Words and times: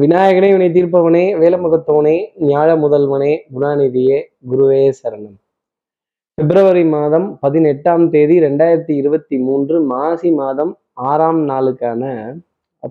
விநாயகனே 0.00 0.48
வினை 0.52 0.68
தீர்ப்பவனே 0.68 1.24
வேலமுகத்தவனே 1.42 2.14
ஞாழ 2.40 2.68
முதல்வனே 2.78 3.38
குணாநிதியே 3.54 4.22
குருவே 4.50 4.92
சரணம். 5.02 5.36
பிப்ரவரி 6.34 6.84
மாதம் 6.84 7.38
பதினெட்டாம் 7.40 8.10
தேதி 8.10 8.38
ரெண்டாயிரத்தி 8.38 8.90
இருபத்தி 8.90 9.38
மூன்று 9.38 9.82
மாசி 9.82 10.32
மாதம் 10.32 10.78
ஆறாம் 10.92 11.48
நாளுக்கான 11.48 12.02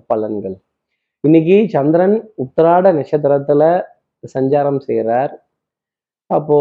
பலன்கள் 0.08 0.56
இன்னைக்கு 1.20 1.66
சந்திரன் 1.68 2.30
உத்தராட 2.36 2.92
நட்சத்திரத்துல 2.92 3.82
சஞ்சாரம் 4.38 4.78
செய்கிறார் 4.78 5.46
அப்போ 6.26 6.58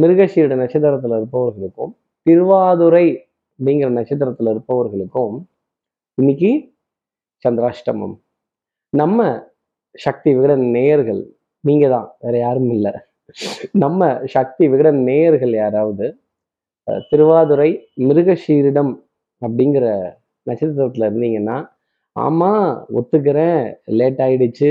மிருகஷீட 0.00 0.56
நட்சத்திரத்துல 0.62 1.16
இருப்பவர்களுக்கும் 1.16 1.96
திருவாதுரை 2.22 3.06
அப்படிங்கிற 3.58 3.90
நட்சத்திரத்துல 3.90 4.50
இருப்பவர்களுக்கும் 4.50 5.36
இன்னைக்கு 6.14 6.74
சந்திராஷ்டமம். 7.48 8.16
நம்ம 8.92 9.20
சக்தி 9.94 10.30
விகடன் 10.36 10.64
நேயர்கள் 10.76 11.20
நீங்க 11.64 11.86
தான் 11.88 12.06
வேற 12.24 12.34
யாரும் 12.38 12.70
இல்லை. 12.76 12.92
நம்ம 13.84 14.00
சக்தி 14.34 14.64
விகடன் 14.72 15.00
நேயர்கள் 15.08 15.52
யாராவது 15.62 16.06
திருவாதுரை 17.10 17.68
மிருகஷீரிடம் 18.08 18.92
அப்படிங்கிற 19.42 19.84
நட்சத்திரத்துல 20.46 21.08
இருந்தீங்கன்னா 21.10 21.58
ஆமா 22.16 22.50
ஒத்துக்கிறேன் 22.98 23.60
லேட் 23.98 24.20
ஆயிடுச்சு 24.26 24.70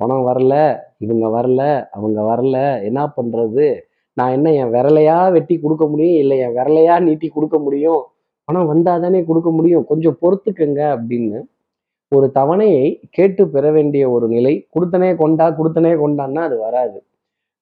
பணம் 0.00 0.24
வரல 0.28 0.54
இவங்க 1.04 1.26
வரல 1.36 1.62
அவங்க 1.96 2.20
வரல 2.30 2.56
என்ன 2.88 3.00
பண்றது? 3.16 3.66
நான் 4.16 4.34
என்ன 4.36 4.48
என் 4.60 4.74
விரலையா 4.74 5.16
வெட்டி 5.36 5.54
கொடுக்க 5.58 5.84
முடியும்? 5.92 6.18
இல்லை 6.22 6.36
என் 6.44 6.56
விரலையா 6.58 6.96
நீட்டி 7.06 7.28
கொடுக்க 7.28 7.56
முடியும்? 7.66 8.02
பணம் 8.48 8.70
வந்தாதானே 8.72 9.20
கொடுக்க 9.30 9.50
முடியும்? 9.58 9.84
கொஞ்சம் 9.90 10.18
பொறுத்துக்கங்க 10.22 10.80
அப்படின்னு 10.96 11.38
ஒரு 12.12 12.30
தவணையை 12.34 12.86
கேட்டு 13.10 13.48
பெற 13.48 13.70
வேண்டிய 13.70 14.10
ஒரு 14.10 14.28
நிலை 14.28 14.54
கொடுத்தனே 14.74 15.16
கொண்டா 15.16 15.46
கொடுத்தனே 15.50 15.92
கொண்டான்னா 16.02 16.38
அது 16.38 16.58
வராது. 16.58 16.98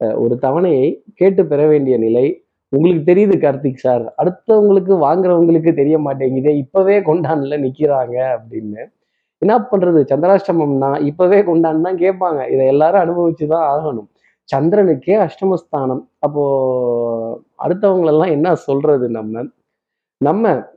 ஒரு 0.01 0.39
தவணையை 0.43 1.03
கேட்டு 1.15 1.47
பெற 1.47 1.67
வேண்டிய 1.67 1.97
நிலை 1.99 2.27
உங்களுக்கு 2.69 3.13
தெரியுது 3.13 3.35
கார்த்திக் 3.45 3.83
சார் 3.85 4.05
அடுத்தவங்களுக்கு 4.23 4.95
வாங்குறவங்களுக்கு 5.07 5.75
தெரிய 5.75 5.99
மாட்டேங்குதே 5.99 6.53
இப்பவே 6.57 6.99
கொண்டான்ல 7.01 7.57
நிக்கிறாங்க 7.67 8.17
அப்படின்னு. 8.37 8.83
என்ன 9.39 9.55
பண்றது? 9.71 10.01
சந்திராஷ்டமம்னா 10.13 10.91
இப்பவே 11.03 11.39
கொண்டான்னு 11.43 11.87
தான் 11.87 12.03
கேட்பாங்க. 12.05 12.41
இதை 12.51 12.67
எல்லாரும் 12.67 13.03
அனுபவிச்சுதான் 13.05 13.67
ஆகணும். 13.75 14.09
சந்திரனுக்கே 14.49 15.17
அஷ்டமஸ்தானம். 15.27 16.03
அப்போ 16.19 16.43
அடுத்தவங்களெல்லாம் 17.65 18.31
என்ன 18.31 18.55
சொல்றது 18.55 19.09
நம்ம? 19.09 19.45
நம்ம 20.21 20.72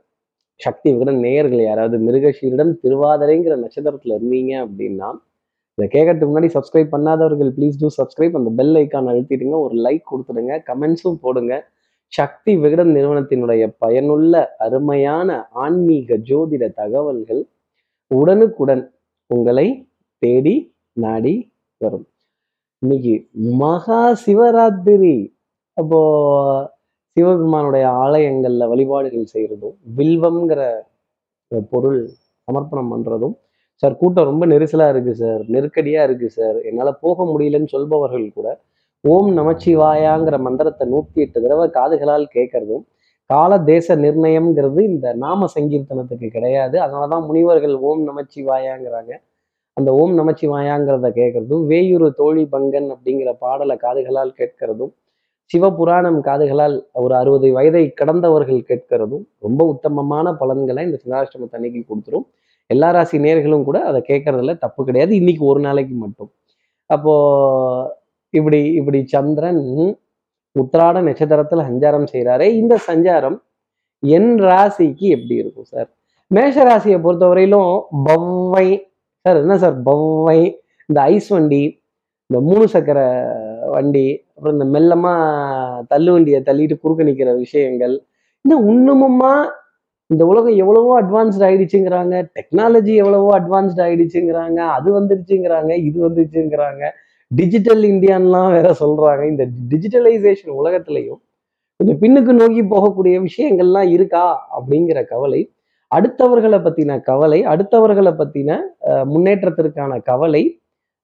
சக்தி 0.60 0.88
விகடன் 0.92 1.20
நேயர்கள் 1.20 1.62
யாராவது 1.62 1.96
மிருகஷீரிடம் 1.98 2.72
திருவாதிரைங்கிற 2.82 3.54
நட்சத்திரத்தில் 3.56 4.14
இருந்தீங்க 4.16 4.52
அப்படின்னா 4.66 5.08
இதை 5.78 5.86
கேட்கறதுக்கு 5.94 6.30
முன்னாடி 6.30 6.50
சப்ஸ்கிரைப் 6.56 6.92
பண்ணாதவர்கள் 6.94 7.50
ப்ளீஸ் 7.56 7.80
டூ 7.80 7.88
சப்ஸ்கிரைப் 7.96 8.36
அந்த 8.38 8.50
பெல் 8.58 8.76
ஐக்கான் 8.82 9.10
அழுத்திடுங்க 9.12 9.56
ஒரு 9.64 9.74
லைக் 9.86 10.04
கொடுத்துடுங்க 10.12 10.52
கமெண்ட்ஸும் 10.68 11.18
போடுங்க. 11.20 11.54
சக்தி 12.12 12.52
விகடன் 12.56 12.92
நிறுவனத்தினுடைய 12.96 13.62
பயனுள்ள 13.78 14.34
அருமையான 14.58 15.28
ஆன்மீக 15.64 16.18
ஜோதிட 16.28 16.64
தகவல்கள் 16.80 17.42
உடனுக்குடன் 18.10 18.84
உங்களை 19.30 19.66
தேடி 20.22 20.56
நாடி 20.96 21.34
வரும். 21.80 22.06
இன்னைக்கு 22.82 23.14
மகா 23.58 24.02
சிவராத்திரி. 24.26 25.16
அப்போ 25.76 26.00
சிவபெருமானுடைய 27.16 27.84
ஆலயங்களில் 28.04 28.70
வழிபாடுகள் 28.70 29.30
செய்கிறதும் 29.34 29.76
வில்வம்ங்கிற 29.98 30.62
பொருள் 31.72 32.00
சமர்ப்பணம் 32.48 32.90
பண்ணுறதும் 32.92 33.34
சார் 33.82 33.96
கூட்டம் 34.00 34.28
ரொம்ப 34.30 34.44
நெரிசலாக 34.52 34.92
இருக்குது 34.94 35.18
சார். 35.22 35.42
நெருக்கடியாக 35.54 36.06
இருக்குது 36.08 36.34
சார். 36.38 36.58
என்னால் 36.68 36.98
போக 37.04 37.24
முடியலன்னு 37.30 37.72
சொல்பவர்கள் 37.74 38.26
கூட 38.38 38.48
ஓம் 39.04 39.30
நமச்சிவாயாங்கிற 39.38 40.36
மந்திரத்தை 40.46 40.84
நூற்றி 40.92 41.18
எட்டு 41.24 41.38
தடவை 41.44 41.66
காதுகளால் 41.78 42.26
கேட்கறதும் 42.36 42.84
கால 43.30 43.58
தேச 43.72 43.96
நிர்ணயம்ங்கிறது 44.04 44.80
இந்த 44.92 45.06
நாம 45.24 45.48
சங்கீர்த்தனத்துக்கு 45.56 46.28
கிடையாது. 46.36 46.76
அதனாலதான் 46.84 47.24
முனிவர்கள் 47.28 47.74
ஓம் 47.88 48.02
நமச்சிவாயாங்கிறாங்க. 48.10 49.12
அந்த 49.76 49.90
ஓம் 50.02 50.14
நமச்சிவாயாங்கிறத 50.20 51.08
கேட்கறதும் 51.20 51.64
வேயூர் 51.72 52.06
தோழி 52.20 52.44
பங்கன் 52.54 52.88
அப்படிங்கிற 52.94 53.30
பாடலை 53.44 53.76
காதுகளால் 53.86 54.32
கேட்கறதும் 54.40 54.92
சிவபுராணம் 55.50 56.18
காதுகளால் 56.28 56.76
ஒரு 57.02 57.14
அறுபது 57.20 57.48
வயதை 57.56 57.82
கடந்தவர்கள் 58.00 58.66
கேட்கறதும் 58.70 59.24
ரொம்ப 59.46 59.60
உத்தமமான 59.72 60.32
பலன்களை 60.40 60.82
இந்த 60.88 60.98
சந்திராஷ்டமத்தை 61.02 61.56
அன்னைக்கு 61.58 61.82
கொடுத்துரும். 61.82 62.26
எல்லா 62.70 62.88
ராசி 62.96 63.16
நேர்களும் 63.24 63.66
கூட 63.68 63.78
அதை 63.88 64.00
கேட்கறதுல 64.08 64.54
தப்பு 64.64 64.80
கிடையாது. 64.84 65.12
இன்னைக்கு 65.20 65.44
ஒரு 65.52 65.60
நாளைக்கு 65.60 65.94
மட்டும். 66.04 66.30
அப்போ 66.90 67.14
இப்படி 68.34 68.60
இப்படி 68.80 68.98
சந்திரன் 69.14 69.62
உத்திராட 70.56 70.96
நட்சத்திரத்தில் 71.08 71.68
சஞ்சாரம் 71.70 72.08
செய்கிறாரே 72.12 72.46
இந்த 72.60 72.74
சஞ்சாரம் 72.88 73.38
என் 74.02 74.32
ராசிக்கு 74.48 75.06
எப்படி 75.16 75.34
இருக்கும் 75.42 75.68
சார்? 75.72 75.88
மேஷ 76.30 76.56
ராசியை 76.68 76.98
பொறுத்தவரையிலும் 77.06 77.72
பவ்வை 78.08 78.68
சார் 79.24 79.40
என்ன 79.44 79.56
சார்? 79.64 79.76
பவ்வை 79.88 80.38
இந்த 80.88 80.98
ஐஸ் 81.14 81.30
வண்டி 81.34 81.62
இந்த 82.30 82.38
மூணு 82.48 82.64
சக்கர 82.74 83.00
வண்டி 83.74 84.06
அப்புறம் 84.34 84.54
இந்த 84.56 84.66
மெல்லமா 84.74 85.12
தள்ளு 85.92 86.10
வண்டியை 86.12 86.40
தள்ளிட்டு 86.48 86.76
குறுக்க 86.82 87.08
நிற்கிற 87.08 87.30
விஷயங்கள். 87.44 87.94
இன்னும் 88.44 88.66
இன்னமுமா 88.72 89.32
இந்த 90.10 90.22
உலகம் 90.32 90.58
எவ்வளவோ 90.62 90.90
அட்வான்ஸ்ட் 91.02 91.44
ஆயிடுச்சுங்கிறாங்க. 91.46 92.14
டெக்னாலஜி 92.36 92.92
எவ்வளவோ 93.02 93.30
அட்வான்ஸ்ட் 93.38 93.80
ஆயிடுச்சுங்கிறாங்க. 93.86 94.60
அது 94.76 94.88
வந்துருச்சுங்கிறாங்க 94.98 95.72
இது 95.88 95.98
வந்துருச்சுங்கிறாங்க. 96.08 96.84
டிஜிட்டல் 97.30 97.82
இந்தியான்லாம் 97.92 98.50
வேற 98.56 98.68
சொல்றாங்க. 98.82 99.22
இந்த 99.32 99.44
டிஜிட்டலைசேஷன் 99.72 100.54
உலகத்திலையும் 100.60 101.20
கொஞ்சம் 101.80 101.98
பின்னுக்கு 102.02 102.32
நோக்கி 102.42 102.62
போகக்கூடிய 102.74 103.16
விஷயங்கள்லாம் 103.28 103.88
இருக்கா 103.96 104.26
அப்படிங்கிற 104.58 104.98
கவலை 105.12 105.40
அடுத்தவர்களை 105.90 106.58
பத்தின 106.66 106.92
கவலை 107.08 107.40
அடுத்தவர்களை 107.52 108.12
பத்தின 108.20 108.56
முன்னேற்றத்திற்கான 109.12 109.98
கவலை 110.10 110.42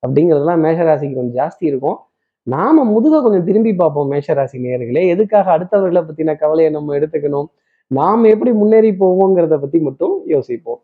அப்படிங்கிறதுலாம் 0.03 0.63
மேஷராசிக்கு 0.65 1.19
கொஞ்சம் 1.19 1.39
ஜாஸ்தி 1.41 1.65
இருக்கும். 1.71 1.99
நாம 2.47 2.85
முதுக 2.93 3.21
கொஞ்சம் 3.25 3.45
திரும்பி 3.49 3.73
பார்ப்போம் 3.81 4.09
மேஷராசி 4.13 4.59
நேர்களே 4.65 5.03
எதுக்காக 5.15 5.47
அடுத்தவர்களை 5.57 6.01
பத்தின 6.07 6.35
கவலையை 6.43 6.71
நம்ம 6.77 6.95
எடுத்துக்கணும்? 6.99 7.49
நாம் 7.91 8.25
எப்படி 8.33 8.53
முன்னேறி 8.61 8.91
போவோங்கிறத 9.03 9.57
பத்தி 9.65 9.79
மட்டும் 9.89 10.15
யோசிப்போம். 10.35 10.81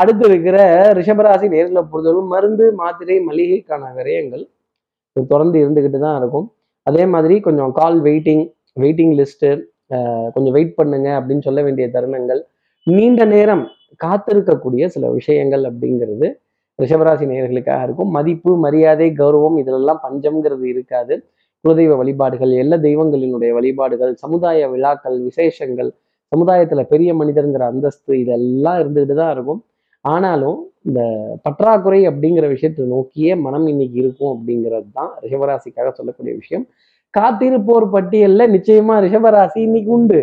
அடுத்து 0.00 0.24
இருக்கிற 0.30 0.56
ரிஷபராசி 0.98 1.46
நேர்களை 1.54 1.82
பொறுத்தவரைக்கும் 1.90 2.32
மருந்து 2.34 2.66
மாத்திரை 2.80 3.16
மளிகைக்கான 3.28 3.90
விரயங்கள் 3.98 4.44
தொடர்ந்து 5.32 5.56
இருந்துகிட்டு 5.64 5.98
தான் 6.06 6.18
இருக்கும். 6.20 6.46
அதே 6.86 7.04
மாதிரி 7.14 7.34
கொஞ்சம் 7.46 7.72
கால் 7.80 7.98
வெயிட்டிங் 8.08 8.44
வெயிட்டிங் 8.82 9.14
லிஸ்ட்டு 9.20 9.50
கொஞ்சம் 10.34 10.54
வெயிட் 10.56 10.76
பண்ணுங்க 10.78 11.08
அப்படின்னு 11.18 11.46
சொல்ல 11.48 11.60
வேண்டிய 11.66 11.86
தருணங்கள். 11.96 12.40
நீண்ட 12.86 13.24
நேரம் 13.34 13.64
காத்திருக்கக்கூடிய 14.04 14.84
சில 14.94 15.04
விஷயங்கள் 15.18 15.64
அப்படிங்கிறது 15.70 16.28
ரிஷபராசி 16.78 17.24
நேயர்களுக்காக 17.32 17.82
இருக்கும். 17.86 18.10
மதிப்பு 18.16 18.52
மரியாதை 18.64 19.08
கௌரவம் 19.20 19.56
இதிலெல்லாம் 19.62 20.00
பஞ்சம்ங்கிறது 20.06 20.66
இருக்காது. 20.74 21.14
குலதெய்வ 21.64 21.96
வழிபாடுகள் 22.02 22.52
எல்லா 22.62 22.76
தெய்வங்களினுடைய 22.86 23.50
வழிபாடுகள் 23.58 24.12
சமுதாய 24.22 24.68
விழாக்கள் 24.72 25.18
விசேஷங்கள் 25.26 25.90
சமுதாயத்துல 26.32 26.82
பெரிய 26.92 27.10
மனிதருங்கிற 27.20 27.64
அந்தஸ்து 27.72 28.12
இதெல்லாம் 28.22 28.78
இருந்துகிட்டு 28.82 29.16
தான் 29.20 29.32
இருக்கும். 29.36 29.60
ஆனாலும் 30.04 30.58
இந்த 30.88 31.00
பற்றாக்குறை 31.46 32.00
அப்படிங்கிற 32.10 32.46
விஷயத்தை 32.54 32.84
நோக்கியே 32.94 33.32
மனம் 33.46 33.66
இன்னைக்கு 33.72 33.98
இருக்கும் 34.02 34.32
அப்படிங்கிறது 34.34 34.88
தான் 34.98 35.10
ரிஷபராசிக்காக 35.24 35.90
சொல்லக்கூடிய 35.98 36.32
விஷயம். 36.40 36.64
காத்திருப்போர் 37.14 37.86
பட்டியல்ல 37.94 38.42
நிச்சயமா 38.54 38.94
ரிஷபராசி 39.04 39.58
இன்னைக்கு 39.68 39.90
உண்டு. 39.98 40.20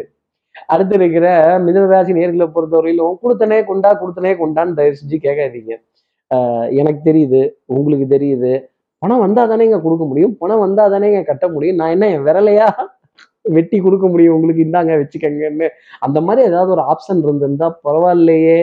அடுத்து 0.73 0.95
இருக்கிற 0.99 1.27
மிதனராசி 1.65 2.11
நேர்களை 2.19 2.47
பொறுத்தவரையிலும் 2.55 3.19
கொடுத்தனே 3.23 3.59
கொண்டா 3.69 3.91
கொடுத்தனே 4.01 4.31
கொண்டான்னு 4.41 4.77
தயவு 4.79 4.97
செஞ்சு 5.01 5.17
கேட்காதீங்க. 5.27 5.73
எனக்கு 6.79 7.01
தெரியுது 7.09 7.41
உங்களுக்கு 7.65 8.07
தெரியுது. 8.15 8.51
பணம் 8.99 9.19
வந்தா 9.19 9.43
தானேங்க 9.51 9.77
கொடுக்க 9.81 10.05
முடியும். 10.05 10.33
பணம் 10.37 10.63
வந்தா 10.65 10.85
தானேங்க 10.93 11.19
கட்ட 11.23 11.45
முடியும். 11.49 11.75
நான் 11.75 11.93
என்ன 11.95 12.07
என் 12.15 12.25
விரலையா 12.27 12.67
வெட்டி 13.55 13.77
கொடுக்க 13.79 14.05
முடியும்? 14.07 14.35
உங்களுக்கு 14.37 14.65
இந்தாங்க 14.67 14.93
வச்சுக்கங்கன்னு. 15.01 15.67
அந்த 15.99 16.21
மாதிரி 16.21 16.41
ஏதாவது 16.47 16.71
ஒரு 16.71 16.83
ஆப்ஷன் 16.91 17.21
இருந்திருந்தா 17.25 17.67
பரவாயில்லையே. 17.87 18.59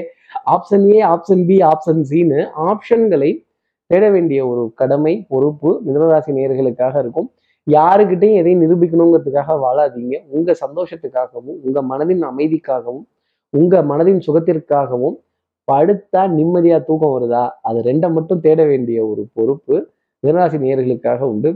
Option 0.55 0.85
A 0.95 0.99
option 1.15 1.43
B 1.47 1.57
option 1.73 2.03
சின்னு 2.11 2.41
ஆப்ஷன்களை 2.71 3.31
தேட 3.91 4.05
வேண்டிய 4.11 4.41
ஒரு 4.47 4.63
கடமை 4.75 5.15
பொறுப்பு 5.29 5.71
மிதனராசி 5.87 6.31
நேயர்களுக்காக 6.39 6.95
இருக்கும். 6.99 7.29
யாருக்கிட்டையும் 7.67 8.39
எதையும் 8.41 8.63
நிரூபிக்கணுங்கிறதுக்காக 8.65 9.55
வாழாதீங்க. 9.65 10.17
உங்க 10.29 10.55
சந்தோஷத்துக்காகவும் 10.65 11.59
உங்க 11.67 11.79
மனதின் 11.83 12.25
அமைதிக்காகவும் 12.31 13.07
உங்க 13.51 13.83
மனதின் 13.83 14.21
சுகத்திற்காகவும் 14.27 15.17
படுத்தா 15.69 16.23
நிம்மதியா 16.39 16.77
தூக்கம் 16.89 17.15
வருதா? 17.17 17.45
அது 17.69 17.79
ரெண்டை 17.89 18.09
மட்டும் 18.17 18.43
தேட 18.47 18.61
வேண்டிய 18.65 18.99
ஒரு 19.07 19.23
பொறுப்பு 19.37 19.77
மிதராசி 20.23 20.59
நேர்களுக்காக 20.65 21.21
உண்டு. 21.33 21.51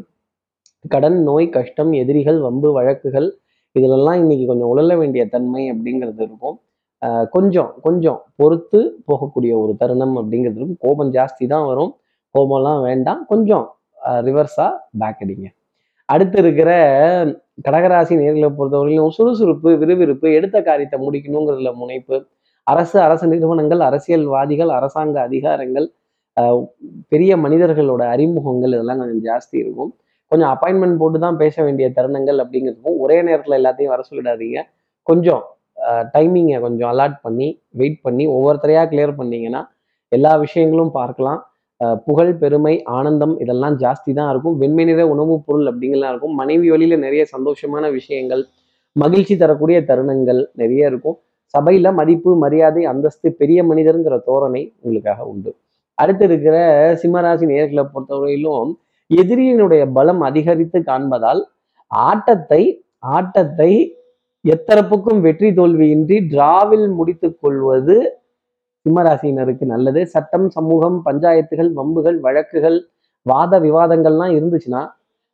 கடன் 0.85 1.19
நோய் 1.29 1.47
கஷ்டம் 1.57 1.93
எதிரிகள் 2.03 2.39
வம்பு 2.47 2.69
வழக்குகள் 2.79 3.29
இதிலெல்லாம் 3.77 4.19
இன்னைக்கு 4.23 4.45
கொஞ்சம் 4.51 4.71
உழல 4.73 4.97
வேண்டிய 5.01 5.23
தன்மை 5.35 5.63
அப்படிங்கிறது 5.73 6.23
இருக்கும். 6.27 6.57
கொஞ்சம் 7.35 7.71
கொஞ்சம் 7.87 8.19
பொறுத்து 8.41 8.81
போகக்கூடிய 9.09 9.53
ஒரு 9.63 9.73
தருணம் 9.83 10.17
அப்படிங்கிறது 10.21 10.59
இருக்கும். 10.61 10.81
கோபம் 10.85 11.13
ஜாஸ்தி 11.17 11.45
தான் 11.55 11.67
வரும். 11.71 11.93
கோபம்லாம் 12.35 12.83
வேண்டாம். 12.89 13.21
கொஞ்சம் 13.33 13.65
ரிவர்ஸா 14.27 14.67
பேக் 15.01 15.23
அடிங்க. 15.25 15.47
அடுத்து 16.09 16.39
இருக்கிற 16.43 16.71
கடகராசி 17.67 18.15
நேர்களை 18.21 18.49
பொறுத்தவரையிலும் 18.59 19.15
சுறுசுறுப்பு 19.17 19.71
விறுவிறுப்பு 19.81 20.27
எடுத்த 20.39 20.57
காரியத்தை 20.69 20.99
முடிக்கணுங்கிறதுல 21.07 21.73
முனைப்பு 21.81 22.17
அரசு 22.73 22.97
அரசு 23.07 23.25
நிறுவனங்கள் 23.33 23.83
அரசியல்வாதிகள் 23.89 24.71
அரசாங்க 24.79 25.17
அதிகாரங்கள் 25.29 25.87
பெரிய 27.13 27.33
மனிதர்களோட 27.45 28.03
அறிமுகங்கள் 28.15 28.75
இதெல்லாம் 28.77 29.01
கொஞ்சம் 29.01 29.23
ஜாஸ்தி 29.29 29.57
இருக்கும். 29.63 29.91
கொஞ்சம் 30.33 30.51
அப்பாயின்மெண்ட் 30.55 31.01
போட்டு 31.01 31.19
தான் 31.25 31.39
பேச 31.43 31.57
வேண்டிய 31.67 31.87
தருணங்கள் 31.97 32.39
அப்படிங்கிறதுக்கும் 32.43 32.99
ஒரே 33.05 33.17
நேரத்தில் 33.29 33.57
எல்லாத்தையும் 33.61 33.93
வர 33.95 34.03
சொல்லிடாதீங்க. 34.11 34.59
கொஞ்சம் 35.07 35.43
டைமிங்கை 36.15 36.59
கொஞ்சம் 36.67 36.91
அலாட் 36.93 37.17
பண்ணி 37.27 37.49
வெயிட் 37.81 38.01
பண்ணி 38.07 38.25
ஒவ்வொருத்தரையாக 38.37 38.89
கிளியர் 38.93 39.19
பண்ணீங்கன்னா 39.21 39.63
எல்லா 40.13 40.33
விஷயங்களும் 40.45 40.93
பார்க்கலாம். 40.99 41.41
புகழ் 42.07 42.33
பெருமை 42.41 42.75
ஆனந்தம் 42.99 43.35
இதெல்லாம் 43.43 43.77
ஜாஸ்தி 43.83 44.11
தான் 44.19 44.31
இருக்கும். 44.33 44.57
வெண்மை 44.63 44.85
நிற 44.89 45.03
உணவுப் 45.15 45.45
பொருள் 45.47 45.69
அப்படிங்கலாம் 45.71 46.13
இருக்கும். 46.13 46.35
மனைவி 46.41 46.67
வழியில் 46.73 47.03
நிறைய 47.05 47.23
சந்தோஷமான 47.35 47.85
விஷயங்கள் 47.99 48.43
மகிழ்ச்சி 48.97 49.35
தரக்கூடிய 49.43 49.79
தருணங்கள் 49.91 50.41
நிறைய 50.63 50.91
இருக்கும். 50.93 51.17
சபையில 51.55 51.89
மதிப்பு 52.01 52.31
மரியாதை 52.45 52.83
அந்தஸ்து 52.91 53.29
பெரிய 53.41 53.61
மனிதருங்கிற 53.71 54.17
தோரணை 54.29 54.63
உங்களுக்காக 54.83 55.25
உண்டு. 55.33 55.51
அடுத்து 55.99 56.25
இருக்கிற 56.29 56.57
சிம்மராசி 57.01 57.47
நேர்களை 57.53 57.85
பொறுத்தவரையிலும் 57.95 58.71
எதிரியினுடைய 59.11 59.83
பலம் 59.97 60.23
அதிகரித்து 60.29 60.79
காண்பதால் 60.91 61.41
ஆட்டத்தை 61.91 62.63
ஆட்டத்தை 63.17 63.73
எத்தரப்புக்கும் 64.45 65.21
வெற்றி 65.27 65.49
தோல்வியின்றி 65.59 66.17
டிராவில் 66.33 66.87
முடித்து 66.99 67.29
கொள்வது 67.43 67.97
சிம்மராசினருக்கு 68.87 69.65
நல்லது. 69.73 70.01
சட்டம் 70.15 70.47
சமூகம் 70.57 70.99
பஞ்சாயத்துகள் 71.07 71.71
வம்புகள் 71.79 72.19
வழக்குகள் 72.27 72.79
வாத 73.27 73.53
விவாதங்கள்லாம் 73.67 74.35
இருந்துச்சுன்னா 74.37 74.83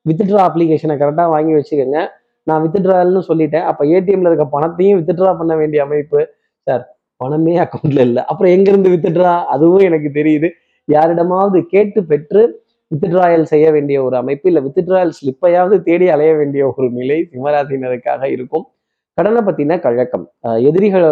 வித்ட்ரா 0.06 0.40
அப்ளிகேஷனை 0.48 0.94
கரெக்டாக 1.02 1.30
வாங்கி 1.34 1.52
வச்சுக்கோங்க. 1.56 2.00
நான் 2.46 2.70
வித்ட்ரால்னு 2.70 3.20
சொல்லிட்டேன். 3.28 3.64
அப்போ 3.70 3.84
ஏடிஎம்ல 3.84 4.26
இருக்க 4.26 4.44
பணத்தையும் 4.46 5.00
வித்ட்ரா 5.00 5.36
பண்ண 5.36 5.56
வேண்டிய 5.56 5.82
அமைப்பு 5.82 6.28
சார் 6.62 6.84
பணமே 7.16 7.58
அக்கௌண்ட்ல 7.58 8.00
இல்லை. 8.00 8.24
அப்புறம் 8.24 8.52
எங்கிருந்து 8.52 8.90
வித்ட்ரா 8.90 9.32
அதுவும் 9.44 9.84
எனக்கு 9.88 10.10
தெரியுது. 10.14 10.48
யாரிடமாவது 10.84 11.62
கேட்டு 11.66 12.04
பெற்று 12.04 12.42
வித்ட்ராயல் 12.90 13.42
செய்ய 13.42 13.70
வேண்டிய 13.70 14.02
ஒரு 14.02 14.16
அமைப்பு 14.16 14.52
இல்லை 14.52 14.72
வித்ட்ராயல் 14.74 15.12
ஸ்லிப்பையாவது 15.18 15.80
தேடி 15.80 16.08
அலைய 16.08 16.34
வேண்டிய 16.34 16.74
ஒரு 16.76 16.90
நிலை 16.90 17.28
சிம்மராசினருக்காக 17.32 18.24
இருக்கும். 18.30 18.66
கடனை 19.14 19.40
பத்தின 19.40 19.80
கழக்கம் 19.80 20.30
அஹ் 20.48 20.62
எதிரிகள் 20.62 21.02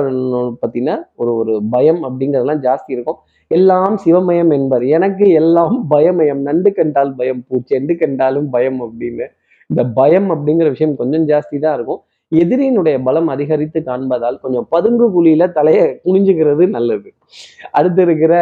பத்தின 0.62 0.98
ஒரு 1.16 1.34
ஒரு 1.34 1.62
பயம் 1.70 2.02
அப்படிங்கிறதெல்லாம் 2.04 2.62
ஜாஸ்தி 2.66 2.90
இருக்கும். 2.96 3.16
எல்லாம் 3.48 3.98
சிவமயம் 4.04 4.52
என்பர். 4.52 4.84
எனக்கு 4.86 5.30
எல்லாம் 5.32 5.86
பயமயம். 5.90 6.40
நண்டு 6.40 6.72
கண்டால் 6.72 7.14
பயம் 7.14 7.44
பூச்சி 7.48 7.76
எண்டு 7.78 7.98
கண்டாலும் 7.98 8.50
பயம் 8.50 8.80
அப்படின்னு 8.82 9.26
இந்த 9.70 9.82
பயம் 9.94 10.28
அப்படிங்கிற 10.34 10.68
விஷயம் 10.70 10.96
கொஞ்சம் 10.96 11.26
ஜாஸ்தி 11.28 11.58
தான் 11.58 11.74
இருக்கும். 11.74 12.00
எதிரியினுடைய 12.32 12.96
பலம் 13.02 13.28
அதிகரித்து 13.28 13.78
காண்பதால் 13.82 14.40
கொஞ்சம் 14.40 14.66
பதுங்கு 14.70 15.06
குழியில 15.10 15.52
தலையை 15.52 15.84
குனிஞ்சுக்கிறது 16.04 16.64
நல்லது. 16.68 17.08
அடுத்து 17.72 18.02
இருக்கிற 18.02 18.32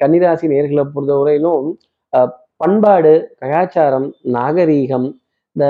கன்னிராசி 0.00 0.46
நேர்களை 0.52 0.84
பொறுத்தவரையிலும் 0.94 1.66
அஹ், 2.12 2.30
பண்பாடு 2.56 3.12
கலாச்சாரம் 3.40 4.06
நாகரீகம் 4.32 5.08
இந்த 5.56 5.66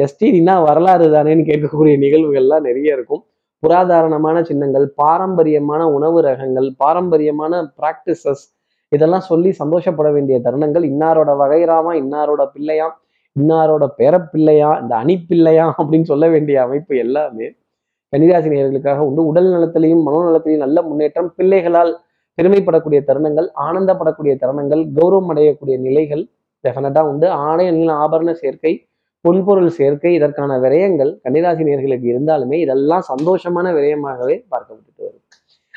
எஸ்டிடினா 0.00 0.54
வரலாறு 0.64 1.06
தானேன்னு 1.12 1.44
கேட்கக்கூடிய 1.44 1.94
நிகழ்வுகள்லாம் 1.98 2.60
நிறைய 2.60 2.96
இருக்கும். 2.96 3.22
புராதாரணமான 3.62 4.36
சின்னங்கள் 4.42 4.86
பாரம்பரியமான 4.94 5.82
உணவு 5.90 6.18
ரகங்கள் 6.22 6.68
பாரம்பரியமான 6.76 7.52
பிராக்டிசஸ் 7.78 8.44
இதெல்லாம் 8.92 9.26
சொல்லி 9.28 9.50
சந்தோஷப்பட 9.52 10.08
வேண்டிய 10.10 10.36
தருணங்கள். 10.40 10.84
இன்னாரோட 10.84 11.30
வகைராமா 11.42 11.92
இன்னாரோட 12.02 12.42
பிள்ளையாம் 12.54 12.94
இன்னாரோட 13.36 13.84
பேரப்பிள்ளையா 13.98 14.70
இந்த 14.82 14.92
அணிப்பிள்ளையா 15.02 15.66
அப்படின்னு 15.78 16.10
சொல்ல 16.12 16.24
வேண்டிய 16.28 16.56
அமைப்பு 16.62 16.94
எல்லாமே 16.96 17.48
கன்னிராசி 18.12 18.48
நேர்களுக்காக 18.52 19.00
உண்டு. 19.08 19.24
உடல் 19.30 19.50
நலத்திலையும் 19.54 20.04
மனோநலத்திலையும் 20.06 20.64
நல்ல 20.64 20.82
முன்னேற்றம் 20.82 21.32
பிள்ளைகளால் 21.36 21.92
பெருமைப்படக்கூடிய 22.38 23.00
தருணங்கள் 23.08 23.48
ஆனந்தப்படக்கூடிய 23.66 24.32
தருணங்கள் 24.42 24.82
கௌரவம் 24.98 25.30
அடையக்கூடிய 25.32 25.76
நிலைகள் 25.86 26.22
டெஃபினட்டா 26.64 27.02
உண்டு. 27.10 27.26
ஆடை 27.48 27.66
அணியில் 27.70 27.94
ஆபரண 28.02 28.30
சேர்க்கை 28.42 28.72
பொன்பொருள் 29.24 29.70
சேர்க்கை 29.78 30.12
இதற்கான 30.18 30.52
விரயங்கள் 30.58 31.10
கன்னிராசி 31.24 31.62
நேர்களுக்கு 31.68 32.06
இருந்தாலுமே 32.12 32.58
இதெல்லாம் 32.64 33.04
சந்தோஷமான 33.08 33.66
விரயமாகவே 33.76 34.36
பார்க்கப்பட்டு 34.50 35.02
வரும். 35.06 35.24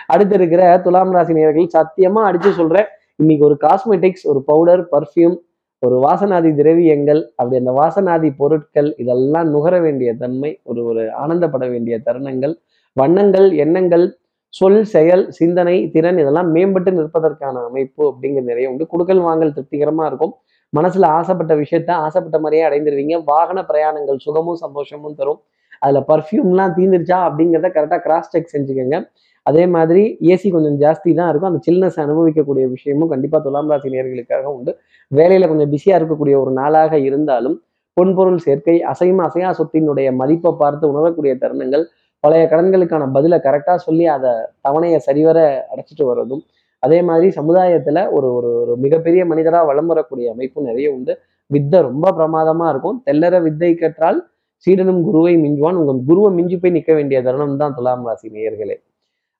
அடுத்து 0.08 0.36
இருக்கிற 0.40 0.62
துலாம் 0.86 1.14
ராசி 1.16 1.34
நேர்கள் 1.34 1.68
சத்தியமா 1.78 2.22
அடிச்சு 2.30 2.52
சொல்றேன். 2.60 2.88
இன்னைக்கு 3.22 3.46
ஒரு 3.46 3.58
காஸ்மெட்டிக்ஸ் 3.66 4.26
ஒரு 4.32 4.40
பவுடர் 4.50 4.84
பர்ஃப்யூம் 4.92 5.36
ஒரு 5.84 5.96
வாசனாதி 6.00 6.50
திரவியங்கள் 6.56 7.22
அப்படி 7.36 7.58
அந்த 7.58 7.72
வாசனாதி 7.72 8.30
பொருட்கள் 8.36 8.90
இதெல்லாம் 8.98 9.48
நுகர 9.50 9.80
வேண்டிய 9.80 10.10
தன்மை 10.14 10.52
ஒரு 10.64 10.86
ஒரு 10.86 11.02
ஆனந்தப்பட 11.24 11.70
வேண்டிய 11.70 11.96
தருணங்கள் 12.06 12.54
வண்ணங்கள் 12.98 13.48
எண்ணங்கள் 13.54 14.06
சொல் 14.54 14.84
செயல் 14.84 15.24
சிந்தனை 15.32 15.76
திறன் 15.90 16.20
இதெல்லாம் 16.20 16.56
மேம்பட்டு 16.56 16.92
நிற்பதற்கான 16.92 17.64
அமைப்பு 17.64 18.04
அப்படிங்கிறது 18.12 18.52
நிறைய 18.52 18.70
உண்டு. 18.70 18.88
குடுக்கல் 18.92 19.22
வாங்கல் 19.22 19.54
திருப்திகரமா 19.54 20.06
இருக்கும். 20.06 20.34
மனசுல 20.74 21.06
ஆசைப்பட்ட 21.06 21.54
விஷயத்த 21.56 21.92
ஆசைப்பட்ட 22.06 22.40
மாதிரியே 22.40 22.64
அடைந்துருவீங்க. 22.68 23.24
வாகன 23.24 23.62
பிரயாணங்கள் 23.62 24.18
சுகமும் 24.18 24.56
சந்தோஷமும் 24.56 25.16
தரும். 25.16 25.42
அதுல 25.80 26.02
பர்ஃப்யூம்லாம் 26.08 26.76
தீந்துருச்சா 26.78 27.18
அப்படிங்கிறத 27.28 27.70
கரெக்டாக 27.78 28.00
கிராஸ் 28.00 28.30
செக் 28.30 28.54
செஞ்சுக்கோங்க. 28.54 28.98
அதே 29.46 29.64
மாதிரி 29.76 30.04
ஏசி 30.34 30.48
கொஞ்சம் 30.56 30.78
ஜாஸ்தி 30.84 31.10
தான் 31.20 31.30
இருக்கும். 31.32 31.52
அந்த 31.52 31.62
சில்னஸ் 31.68 32.00
அனுபவிக்கக்கூடிய 32.06 32.66
விஷயமும் 32.76 33.12
கண்டிப்பாக 33.14 33.42
துலாம் 33.46 33.72
ராசி 33.74 33.90
நேர்களுக்காக 33.96 34.46
உண்டு. 34.58 34.72
வேலையில் 35.12 35.50
கொஞ்சம் 35.52 35.72
பிஸியாக 35.74 36.00
இருக்கக்கூடிய 36.00 36.36
ஒரு 36.44 36.52
நாளாக 36.62 37.00
இருந்தாலும் 37.08 37.58
பொன்பொருள் 37.98 38.40
சேர்க்கை 38.46 38.76
அசையும் 38.92 39.22
அசையா 39.28 39.50
சொத்தினுடைய 39.58 40.08
மதிப்பை 40.22 40.52
பார்த்து 40.62 40.86
உணரக்கூடிய 40.92 41.34
தருணங்கள் 41.44 41.84
பழைய 42.24 42.44
கடன்களுக்கான 42.52 43.08
பதிலை 43.16 43.38
கரெக்டாக 43.46 43.80
சொல்லி 43.88 44.06
அதை 44.16 44.32
தவணையை 44.66 45.00
சரிவர 45.08 45.40
அடைச்சிட்டு 45.72 46.06
வர்றதும் 46.10 46.44
அதே 46.84 47.00
மாதிரி 47.10 47.28
சமுதாயத்தில் 47.40 48.00
ஒரு 48.16 48.28
ஒரு 48.38 48.50
ஒரு 48.62 48.74
மிகப்பெரிய 48.86 49.22
மனிதராக 49.32 49.68
வளம் 49.70 49.90
வரக்கூடிய 49.92 50.32
அமைப்பு 50.34 50.68
நிறைய 50.70 50.88
உண்டு. 50.96 51.14
வித்தை 51.52 51.80
ரொம்ப 51.90 52.06
பிரமாதமாக 52.18 52.72
இருக்கும். 52.74 52.98
தெல்லற 53.08 53.36
வித்தை 53.48 53.72
கற்றால் 53.82 54.20
சீடனும் 54.66 55.02
குருவை 55.08 55.34
மிஞ்சுவான். 55.44 55.80
உங்கள் 55.82 56.02
குருவை 56.10 56.30
மிஞ்சி 56.38 56.58
போய் 56.64 56.76
நிற்க 56.78 56.92
வேண்டிய 57.00 57.20
தருணம் 57.28 57.62
தான் 57.62 57.76
துலாம் 57.78 58.06
ராசி 58.10 58.28
நேயர்களே. 58.38 58.76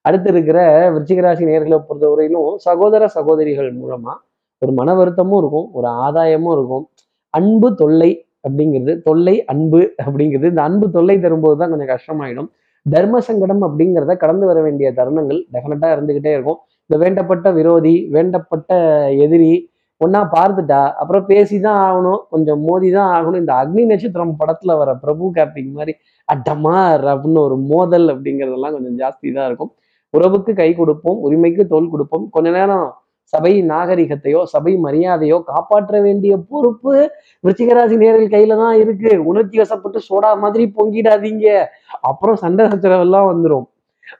அடுத்து 0.04 0.28
இருக்கிற 0.34 0.58
விருச்சிகராசி 0.94 1.44
நேர்களை 1.50 1.78
பொறுத்தவரையிலும் 1.88 2.50
சகோதர 2.66 3.06
சகோதரிகள் 3.16 3.70
மூலமா 3.80 4.14
ஒரு 4.62 4.72
மன 4.80 4.90
வருத்தமும் 4.98 5.38
இருக்கும் 5.42 5.68
ஒரு 5.78 5.88
ஆதாயமும் 6.04 6.54
இருக்கும். 6.56 6.84
அன்பு 7.34 7.68
தொல்லை 7.80 8.10
அப்படிங்கிறது 8.46 8.92
தொல்லை 9.08 9.34
அன்பு 9.52 9.80
அப்படிங்கிறது 10.06 10.50
இந்த 10.52 10.62
அன்பு 10.68 10.86
தொல்லை 10.96 11.16
தரும்போது 11.24 11.56
தான் 11.60 11.70
கொஞ்சம் 11.72 11.90
கஷ்டமாயிடும். 11.94 12.48
தர்ம 12.86 13.20
சங்கடம் 13.28 13.62
அப்படிங்கிறத 13.66 14.14
கடந்து 14.22 14.44
வர 14.50 14.58
வேண்டிய 14.66 14.88
தருணங்கள் 14.98 15.40
டெஃபினட்டா 15.54 15.88
இருந்துகிட்டே 15.94 16.32
இருக்கும். 16.36 16.58
இந்த 16.86 16.96
வேண்டப்பட்ட 17.02 17.48
விரோதி 17.58 17.94
வேண்டப்பட்ட 18.16 18.72
எதிரி 19.26 19.52
ஒன்னா 20.00 20.20
பார்த்துட்டா 20.34 20.80
அப்புறம் 21.00 21.24
பேசி 21.30 21.56
தான் 21.66 21.78
ஆகணும் 21.86 22.20
கொஞ்சம் 22.32 22.60
மோதி 22.68 22.88
தான் 22.96 23.10
ஆகணும். 23.16 23.40
இந்த 23.42 23.52
அக்னி 23.62 23.82
நட்சத்திரம் 23.92 24.34
படத்துல 24.40 24.76
வர 24.80 24.90
பிரபு 25.04 25.26
கார்த்திக் 25.36 25.76
மாதிரி 25.78 25.92
அட்டமார் 26.28 27.04
அப்படின்னு 27.12 27.40
ஒரு 27.48 27.56
மோதல் 27.72 28.06
அப்படிங்கிறதெல்லாம் 28.14 28.74
கொஞ்சம் 28.76 28.96
ஜாஸ்தி 29.02 29.32
தான் 29.36 29.48
இருக்கும். 29.50 29.72
உறவுக்கு 30.16 30.52
கை 30.60 30.70
கொடுப்போம் 30.80 31.18
உரிமைக்கு 31.26 31.64
தோல் 31.72 31.92
கொடுப்போம். 31.94 32.26
கொஞ்ச 32.34 32.48
நேரம் 32.58 32.86
சபை 33.32 33.52
நாகரிகத்தையோ 33.70 34.40
சபை 34.52 34.72
மரியாதையோ 34.84 35.36
காப்பாற்ற 35.50 36.00
வேண்டிய 36.06 36.32
பொறுப்பு 36.50 36.92
விருச்சிகராசி 37.44 37.96
நேரில் 38.02 38.32
கையில 38.34 38.56
தான் 38.62 38.76
இருக்கு. 38.82 39.12
உணர்ச்சி 39.30 39.56
வசப்பட்டு 39.62 40.00
சோடா 40.08 40.30
மாதிரி 40.42 40.64
பொங்கிடாதீங்க. 40.78 41.46
அப்புறம் 42.10 42.38
சண்டை 42.44 42.64
சச்சரவெல்லாம் 42.72 43.30
வந்துடும் 43.32 43.66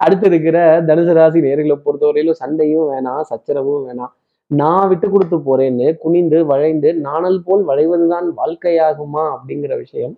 அடுத்து 0.05 0.27
இருக்கிற 0.31 0.59
தனுசு 0.89 1.13
ராசி 1.19 1.41
நேர்களை 1.47 1.77
பொறுத்தவரையிலும் 1.87 2.41
சண்டையும் 2.43 2.89
வேணாம் 2.93 3.25
சச்சரவும் 3.31 3.83
வேணாம். 3.89 4.13
நான் 4.51 4.89
விட்டு 4.91 5.07
கொடுத்து 5.13 5.37
போறேன்னு 5.49 5.87
குனிந்து 6.03 6.39
வளைந்து 6.51 6.89
நாணல் 7.07 7.39
போல் 7.47 7.63
வளைவதுதான் 7.71 8.27
வாழ்க்கையாகுமா 8.41 9.25
அப்படிங்கிற 9.35 9.73
விஷயம். 9.85 10.15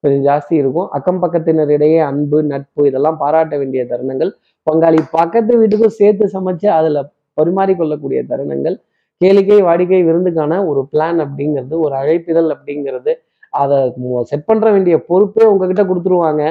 கொஞ்சம் 0.00 0.24
ஜாஸ்தி 0.26 0.54
இருக்கும். 0.62 0.88
அக்கம் 0.90 1.22
பக்கத்தினரிடையே 1.22 2.00
அன்பு 2.10 2.42
நட்பு 2.42 2.86
இதெல்லாம் 2.86 3.18
பாராட்ட 3.18 3.54
வேண்டிய 3.58 3.84
தருணங்கள். 3.90 4.30
பங்காளி 4.66 5.00
பக்கத்து 5.10 5.52
வீட்டுக்கும் 5.62 5.96
சேர்த்து 6.00 6.26
சமைச்சு 6.34 6.66
அதுல 6.78 7.00
பரிமாறிக்கொள்ளக்கூடிய 7.40 8.20
தருணங்கள். 8.30 8.76
கேளிக்கை 9.20 9.58
வாடிக்கை 9.68 10.00
விருந்துக்கான 10.08 10.60
ஒரு 10.70 10.80
பிளான் 10.92 11.18
அப்படிங்கிறது 11.24 11.74
ஒரு 11.84 11.94
அழைப்பிதழ் 11.94 12.50
அப்படிங்கிறது 12.54 13.12
அதை 13.50 13.78
செட் 14.30 14.44
பண்ற 14.44 14.66
வேண்டிய 14.70 14.96
பொறுப்பே 15.08 15.44
உங்ககிட்ட 15.44 15.82
கொடுத்துருவாங்க. 15.84 16.42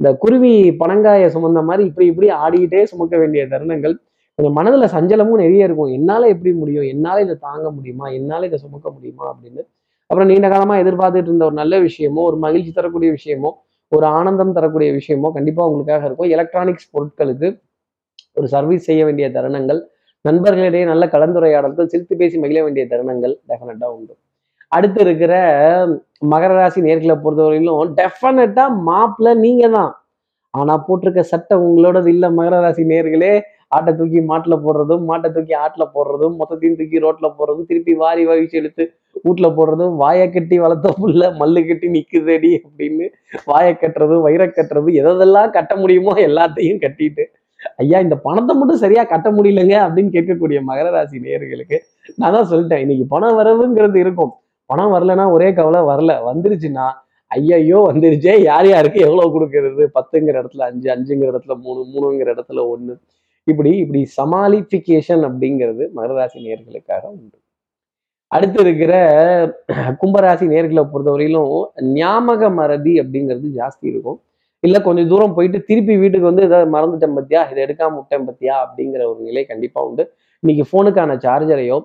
இந்த 0.00 0.10
குருவி 0.22 0.52
பனங்காய 0.82 1.24
சுமந்த 1.34 1.60
மாதிரி 1.68 1.84
இப்படி 1.88 2.06
இப்படி 2.12 2.28
ஆடிக்கிட்டே 2.44 2.82
சுமக்க 2.92 3.18
வேண்டிய 3.22 3.42
தருணங்கள். 3.52 3.94
கொஞ்சம் 4.38 4.56
மனதுல 4.58 4.84
சஞ்சலமும் 4.94 5.40
நிறைய 5.42 5.68
இருக்கும். 5.68 5.92
என்னால 5.98 6.28
எப்படி 6.34 6.52
முடியும்? 6.54 6.84
என்னால 6.84 7.20
இதை 7.20 7.34
தாங்க 7.40 7.70
முடியுமா? 7.70 8.06
என்னால 8.18 8.46
இதை 8.46 8.58
சுமக்க 8.58 8.90
முடியுமா? 8.90 9.24
அப்படின்னு 9.32 9.62
அப்புறம் 10.12 10.28
நீண்ட 10.30 10.46
காலமாக 10.52 10.82
எதிர்பார்த்துட்டு 10.82 11.30
இருந்த 11.30 11.44
ஒரு 11.48 11.56
நல்ல 11.60 11.74
விஷயமோ 11.84 12.22
ஒரு 12.30 12.36
மகிழ்ச்சி 12.44 12.72
தரக்கூடிய 12.78 13.10
விஷயமோ 13.18 13.50
ஒரு 13.92 14.04
ஆனந்தம் 14.16 14.52
தரக்கூடிய 14.56 14.88
விஷயமோ 14.98 15.28
கண்டிப்பாக 15.36 15.68
உங்களுக்காக 15.70 16.02
இருக்கும். 16.08 16.28
எலக்ட்ரானிக்ஸ் 16.36 16.88
பொருட்களுக்கு 16.94 17.48
ஒரு 18.36 18.46
சர்வீஸ் 18.54 18.86
செய்ய 18.88 19.02
வேண்டிய 19.04 19.26
தருணங்கள் 19.36 19.80
நண்பர்களிடையே 20.24 20.84
நல்ல 20.90 21.04
கலந்துரையாடல்கள் 21.14 21.88
சிரித்து 21.92 22.14
பேசி 22.20 22.36
மகிழ 22.42 22.58
வேண்டிய 22.66 22.84
தருணங்கள் 22.92 23.34
டெஃபினட்டாக 23.50 23.90
உண்டு. 23.96 24.12
அடுத்து 24.72 25.00
இருக்கிற 25.06 25.32
மகர 26.34 26.52
ராசி 26.60 26.82
நேர்களை 26.88 27.16
பொறுத்தவரையிலும் 27.24 27.94
டெஃபினட்டாக 28.00 28.76
மாப்பிள்ள 28.90 29.32
நீங்க 29.46 29.64
தான் 29.76 29.92
ஆனால் 30.54 30.84
போட்டிருக்க 30.88 31.24
சட்டை 31.32 31.56
உங்களோடது 31.66 32.10
இல்லை 32.14 32.30
மகர 32.38 32.60
ராசி 32.66 32.84
நேர்களே. 32.92 33.34
ஆட்டை 33.72 33.92
தூக்கி 33.98 34.20
மாட்டுல 34.30 34.54
போடுறதும் 34.64 35.04
மாட்டை 35.10 35.28
தூக்கி 35.36 35.54
ஆட்டுல 35.64 35.84
போடுறதும் 35.94 36.34
மொத்தத்தையும் 36.40 36.78
தூக்கி 36.80 37.02
ரோட்ல 37.04 37.28
போடுறதும் 37.38 37.68
திருப்பி 37.70 37.94
வாரி 38.02 38.24
வாரிச்சு 38.30 38.58
எடுத்து 38.62 38.84
வீட்டில் 39.26 39.54
போடுறதும் 39.58 39.94
வாயை 40.02 40.26
கட்டி 40.30 40.56
வளர்த்த 40.64 40.94
புள்ள 41.02 41.30
மல்லு 41.40 41.62
கட்டி 41.68 41.88
நிற்குதடி 41.96 42.52
அப்படின்னு 42.66 43.06
வாயை 43.50 43.72
கட்டுறது 43.82 44.16
வயிறை 44.26 44.48
கட்டுறது 44.50 44.90
எதெல்லாம் 45.02 45.54
கட்ட 45.58 45.72
முடியுமோ 45.82 46.14
எல்லாத்தையும் 46.28 46.82
கட்டிட்டு 46.86 47.24
ஐயா 47.82 47.98
இந்த 48.04 48.16
பணத்தை 48.26 48.52
மட்டும் 48.60 48.80
சரியா 48.84 49.02
கட்ட 49.10 49.28
முடியலங்க 49.30 49.74
அப்படின்னு 49.86 50.14
கேட்கக்கூடிய 50.14 50.60
மகர 50.70 50.86
ராசி 50.96 51.18
நேயர்களுக்கு 51.26 51.76
நான் 52.20 52.34
தான் 52.36 52.48
சொல்லிட்டேன் 52.52 52.82
இன்னைக்கு 52.84 53.06
பணம் 53.14 53.38
வரவுங்கிறது 53.40 53.98
இருக்கும். 54.04 54.32
பணம் 54.70 54.92
வரலன்னா 54.94 55.24
ஒரே 55.36 55.48
கவலை 55.58 55.80
வரல. 55.90 56.12
வந்துருச்சுன்னா 56.30 56.86
ஐயையோ 57.30 57.78
வந்துருச்சே. 57.90 58.32
யார் 58.50 58.68
யாருக்கு 58.68 58.98
எவ்வளவு 59.06 59.34
கொடுக்கறது? 59.34 59.82
பத்துங்கிற 59.96 60.34
இடத்துல 60.42 60.66
அஞ்சு 60.70 60.88
அஞ்சுங்கிற 60.94 61.28
இடத்துல 61.32 61.54
மூணு 61.66 61.80
மூணுங்கிற 61.92 62.28
இடத்துல 62.34 62.62
ஒண்ணு. 62.74 62.94
இப்படி 63.44 63.76
இப்படி 63.76 64.00
சமாளிஃபிகேஷன் 64.16 65.22
அப்படிங்கிறது 65.28 65.84
மகராசி 65.96 66.38
நேர்களுக்காக 66.46 67.02
உண்டு. 67.04 67.38
அடுத்து 68.26 68.60
இருக்கிற 68.60 68.92
கும்பராசி 69.72 70.44
நேர்களை 70.52 70.82
பொறுத்தவரையிலும் 70.92 71.64
ஞாபக 71.92 72.50
மறதி 72.50 73.00
அப்படிங்கிறது 73.00 73.48
ஜாஸ்தி 73.56 73.80
இருக்கும். 73.80 74.20
இல்லை 74.60 74.82
கொஞ்சம் 74.82 75.08
தூரம் 75.08 75.34
போயிட்டு 75.34 75.64
திருப்பி 75.64 75.96
வீட்டுக்கு 75.96 76.26
வந்து 76.26 76.42
ஏதாவது 76.42 76.68
மறந்துட்டேன் 76.76 77.16
பத்தியா? 77.18 77.40
இதை 77.50 77.64
எடுக்காம 77.64 77.94
விட்டேன் 77.94 78.28
பத்தியா? 78.28 78.54
அப்படிங்கிற 78.64 79.02
ஒரு 79.06 79.20
நிலை 79.20 79.44
கண்டிப்பாக 79.44 79.86
உண்டு. 79.88 80.12
இன்னைக்கு 80.40 80.64
ஃபோனுக்கான 80.70 81.16
சார்ஜரையோ 81.24 81.78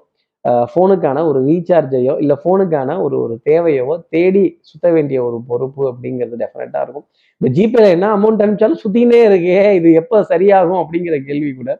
ஃபோனுக்கான 0.71 1.23
ஒரு 1.29 1.39
ரீசார்ஜையோ 1.47 2.13
இல்லை 2.23 2.35
ஃபோனுக்கான 2.43 2.95
ஒரு 3.05 3.15
ஒரு 3.23 3.33
தேவையோ 3.49 3.95
தேடி 4.15 4.43
சுத்த 4.69 4.91
வேண்டிய 4.95 5.17
ஒரு 5.27 5.37
பொறுப்பு 5.49 5.83
அப்படிங்கிறது 5.91 6.37
டெஃபினட்டாக 6.43 6.83
இருக்கும். 6.85 7.05
இந்த 7.41 7.49
ஜிபேல 7.57 7.87
என்ன 7.95 8.11
அமௌண்ட் 8.17 8.43
அனுப்பிச்சாலும் 8.43 8.81
சுத்தினே 8.83 9.19
இருக்கே 9.29 9.59
இது 9.79 9.89
எப்போ 10.01 10.19
சரியாகும் 10.31 10.79
அப்படிங்கிற 10.83 11.17
கேள்வி 11.29 11.51
கூட 11.59 11.71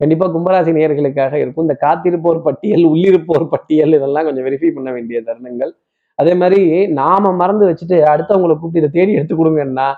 கண்டிப்பாக 0.00 0.30
கும்பராசி 0.36 0.72
நேயர்களுக்காக 0.78 1.34
இருக்கும். 1.42 1.66
இந்த 1.68 1.76
காத்திருப்போர் 1.84 2.40
பட்டியல் 2.48 2.84
உள்ளிருப்போர் 2.92 3.46
பட்டியல் 3.54 3.96
இதெல்லாம் 3.98 4.26
கொஞ்சம் 4.28 4.46
வெரிஃபை 4.48 4.70
பண்ண 4.76 4.90
வேண்டிய 4.96 5.20
தருணங்கள். 5.28 5.72
அதே 6.18 6.32
மாதிரி 6.42 6.60
நாம 7.00 7.32
மறந்து 7.40 7.64
வச்சுட்டு 7.70 7.96
அடுத்தவங்களை 8.12 8.54
கூப்பிட்டு 8.54 8.82
இதை 8.82 8.90
தேடி 8.98 9.12
எடுத்து 9.18 9.34
கொடுங்கன்னா 9.40 9.88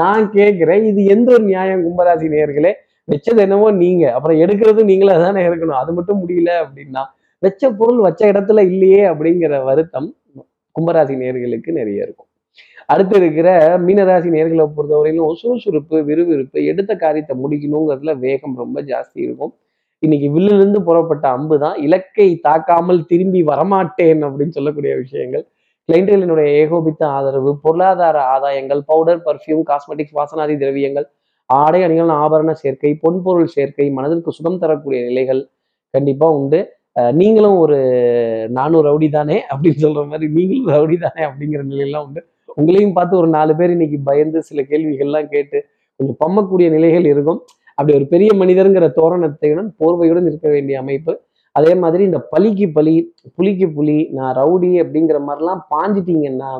நான் 0.00 0.24
கேட்குறேன் 0.38 0.84
இது 0.90 1.02
எந்த 1.14 1.28
ஒரு 1.36 1.44
நியாயம் 1.52 1.84
கும்பராசி 1.86 2.26
நேர்களே 2.36 2.72
வச்சது 3.08 3.40
என்னவோ 3.44 3.68
நீங்க 3.82 4.04
அப்புறம் 4.16 4.40
எடுக்கிறது 4.44 4.82
நீங்களே 4.90 5.14
தானே 5.22 5.40
இருக்கணும். 5.48 5.80
அது 5.82 5.90
மட்டும் 5.96 6.20
முடியல 6.22 6.50
அப்படின்னா 6.64 7.02
வச்ச 7.42 7.70
பொருள் 7.80 8.00
வச்ச 8.06 8.22
இடத்துல 8.32 8.62
இல்லையே 8.72 9.02
அப்படிங்கிற 9.12 9.56
வருத்தம் 9.68 10.08
கும்பராசி 10.76 11.14
நேர்களுக்கு 11.22 11.70
நிறைய 11.78 12.04
இருக்கும். 12.06 12.28
அடுத்து 12.92 13.14
இருக்கிற 13.20 13.48
மீனராசி 13.86 14.28
நேர்களை 14.34 14.64
பொறுத்தவரையிலும் 14.76 15.36
சுறுசுறுப்பு 15.40 15.96
விறுவிறுப்பு 16.08 16.58
எடுத்த 16.70 16.92
காரியத்தை 17.02 17.34
முடிக்கணுங்கிறதுல 17.42 18.12
வேகம் 18.24 18.54
ரொம்ப 18.62 18.78
ஜாஸ்தி 18.90 19.18
இருக்கும். 19.26 19.52
இன்னைக்கு 20.02 20.28
வில்லிலிருந்து 20.34 20.78
புறப்பட்ட 20.88 21.24
அம்பு 21.36 21.56
தான் 21.64 21.76
இலக்கை 21.86 22.28
தாக்காமல் 22.46 23.00
திரும்பி 23.10 23.40
வரமாட்டேன் 23.50 24.22
அப்படின்னு 24.28 24.56
சொல்லக்கூடிய 24.58 24.92
விஷயங்கள். 25.02 25.44
கிளைண்ட்களினுடைய 25.88 26.48
ஏகோபித்த 26.62 27.02
ஆதரவு 27.16 27.52
பொருளாதார 27.64 28.16
ஆதாயங்கள் 28.34 28.82
பவுடர் 28.90 29.22
பர்ஃப்யூம் 29.26 29.62
காஸ்மெட்டிக்ஸ் 29.70 30.16
வாசனாதி 30.18 30.54
திரவியங்கள் 30.62 31.06
ஆடை 31.50 31.80
அணிகள் 31.86 32.12
ஆபரண 32.22 32.50
சேர்க்கை 32.62 32.92
பொன்பொருள் 33.04 33.50
சேர்க்கை 33.56 33.86
மனதிற்கு 33.96 34.30
சுகம் 34.36 34.60
தரக்கூடிய 34.62 35.00
நிலைகள் 35.08 35.42
கண்டிப்பாக 35.94 36.38
உண்டு. 36.40 36.60
நீங்களும் 37.20 37.58
ஒரு 37.64 37.78
நானும் 38.56 38.84
ரவுடி 38.86 39.08
தானே 39.10 39.36
அப்படின்னு 39.52 39.82
சொல்ற 39.84 40.00
மாதிரி 40.10 40.26
நீங்களும் 40.36 40.70
ரவுடி 40.74 40.96
தானே 41.04 41.22
அப்படிங்கிற 41.28 41.60
நிலையெல்லாம் 41.70 42.04
உண்டு. 42.06 42.22
உங்களையும் 42.56 42.96
பார்த்து 42.96 43.14
ஒரு 43.20 43.28
நாலு 43.36 43.52
பேர் 43.58 43.74
இன்னைக்கு 43.76 43.98
பயந்து 44.08 44.38
சில 44.48 44.62
கேள்விகள்லாம் 44.70 45.28
கேட்டு 45.34 45.58
கொஞ்சம் 46.00 46.18
பம்மக்கூடிய 46.24 46.66
நிலைகள் 46.70 47.06
இருக்கும். 47.12 47.40
அப்படி 47.78 47.92
ஒரு 47.98 48.06
பெரிய 48.06 48.30
மனிதருங்கிற 48.40 48.86
தோரணத்தையுடன் 49.00 49.70
போர்வையுடன் 49.80 50.26
இருக்க 50.30 50.48
வேண்டிய 50.48 50.76
அமைப்பு. 50.82 51.12
அதே 51.56 51.72
மாதிரி 51.82 52.02
இந்த 52.08 52.20
பலிக்கு 52.32 52.66
பலி 52.76 52.94
புலிக்கு 53.36 53.66
புலி 53.76 53.96
நான் 54.18 54.34
ரவுடி 54.40 54.70
அப்படிங்கிற 54.82 55.18
மாதிரிலாம் 55.28 55.62
பாஞ்சிட்டீங்கன்னா 55.72 56.50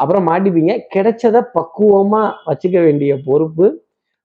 அப்புறம் 0.00 0.24
மாட்டிப்பீங்க. 0.28 0.72
கிடைச்சத 0.94 1.36
பக்குவமா 1.56 2.22
வச்சுக்க 2.48 2.76
வேண்டிய 2.86 3.12
பொறுப்பு 3.26 3.66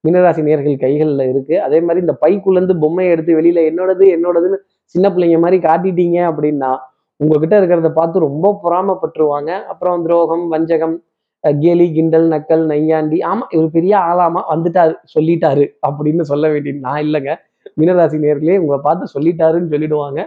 மீனராசி 0.04 0.42
நேர்கள் 0.46 0.76
கைகளில் 0.84 1.24
இருக்கு. 1.32 1.54
அதே 1.66 1.78
மாதிரி 1.86 2.04
இந்த 2.06 2.14
பைக்குள்ளேருந்து 2.24 2.76
பொம்மையை 2.84 3.10
எடுத்து 3.14 3.32
வெளியில 3.40 3.62
என்னோடது 3.70 4.04
என்னோடதுன்னு 4.16 4.58
சின்ன 4.94 5.06
பிள்ளைங்க 5.10 5.38
மாதிரி 5.38 5.58
காட்டிட்டீங்க 5.68 6.18
அப்படின்னா 6.30 6.70
உங்ககிட்ட 7.20 7.54
இருக்கிறத 7.60 7.88
பார்த்து 7.92 8.26
ரொம்ப 8.28 8.46
பொறாமப்பட்டுருவாங்க. 8.64 9.50
அப்புறம் 9.72 10.02
துரோகம் 10.04 10.44
வஞ்சகம் 10.48 10.96
கேலி 11.44 11.86
கிண்டல் 11.92 12.26
நக்கல் 12.32 12.64
நையாண்டி 12.72 13.18
ஆமா 13.30 13.44
இவர் 13.54 13.68
பெரிய 13.76 13.94
ஆளாமா 14.08 14.40
வந்துட்டாரு 14.54 14.94
சொல்லிட்டாரு 15.14 15.64
அப்படின்னு 15.88 16.22
சொல்ல 16.22 16.48
வேண்டிய 16.48 16.74
நான் 16.86 17.02
இல்லைங்க. 17.06 17.32
மீனராசி 17.78 18.18
நேர்களே 18.24 18.58
உங்களை 18.62 18.80
பார்த்து 18.88 19.14
சொல்லிட்டாருன்னு 19.14 19.72
சொல்லிடுவாங்க. 19.74 20.20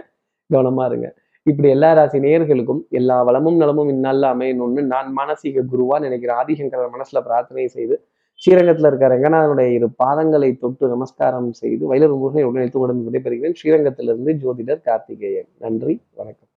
கவனமா 0.50 0.84
இருங்க. 0.90 1.08
இப்படி 1.46 1.68
எல்லா 1.68 1.88
ராசி 1.92 2.18
நேர்களுக்கும் 2.18 2.82
எல்லா 2.90 3.16
வளமும் 3.22 3.56
நலமும் 3.56 3.88
இந்நாளில் 3.88 4.26
அமையணும்னு 4.32 4.82
நான் 4.92 5.08
மானசீக 5.18 5.64
குருவா 5.72 5.96
நினைக்கிற 6.04 6.30
ஆதிசங்கர 6.42 6.86
மனசுல 6.94 7.20
பிரார்த்தனை 7.26 7.66
செய்து 7.76 7.96
ஸ்ரீரங்கத்தில் 8.34 8.86
இருக்கிற 8.86 9.18
ரங்கநாதனுடைய 9.18 9.66
இரு 9.72 9.88
பாதங்களை 10.04 10.58
தொட்டு 10.58 10.88
நமஸ்காரம் 10.88 11.52
செய்து 11.52 11.94
வயலூர் 11.94 12.18
முருகனை 12.18 12.48
உடனே 12.48 12.70
உடம்பு 12.72 13.10
விடைபெறுகிறேன். 13.10 13.54
ஸ்ரீரங்கத்திலிருந்து 13.62 14.32
ஜோதிடர் 14.44 14.82
கார்த்திகேயன். 14.82 15.48
நன்றி 15.58 16.00
வணக்கம். 16.14 16.48